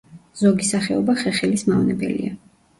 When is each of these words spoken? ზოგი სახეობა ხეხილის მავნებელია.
ზოგი 0.39 0.67
სახეობა 0.69 1.17
ხეხილის 1.21 1.67
მავნებელია. 1.71 2.37